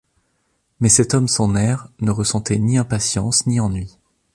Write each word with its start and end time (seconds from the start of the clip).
Mais 0.79 0.89
cet 0.89 1.13
homme 1.13 1.27
sans 1.27 1.47
nerfs 1.49 1.87
ne 1.99 2.09
ressentait 2.09 2.57
ni 2.57 2.79
impatience 2.79 3.45
ni 3.45 3.59
ennui. 3.59 3.99